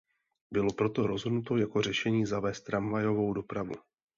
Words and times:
Bylo 0.53 0.73
proto 0.73 1.07
rozhodnuto 1.07 1.57
jako 1.57 1.81
řešení 1.81 2.25
zavést 2.25 2.61
tramvajovou 2.61 3.33
dopravu. 3.33 3.73